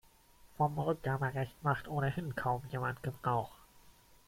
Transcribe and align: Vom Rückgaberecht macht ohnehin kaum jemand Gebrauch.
Vom 0.57 0.79
Rückgaberecht 0.79 1.61
macht 1.63 1.87
ohnehin 1.87 2.35
kaum 2.35 2.63
jemand 2.71 3.03
Gebrauch. 3.03 3.51